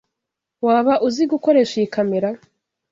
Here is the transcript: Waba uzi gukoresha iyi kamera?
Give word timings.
Waba 0.65 0.93
uzi 1.07 1.23
gukoresha 1.31 1.73
iyi 1.77 1.87
kamera? 1.95 2.29